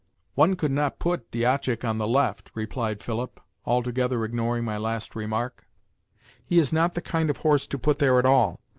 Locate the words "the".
1.99-2.07, 6.95-7.03